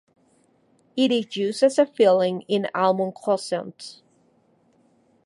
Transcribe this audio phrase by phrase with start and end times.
[0.97, 4.01] It is used as a filling in almond "croissants".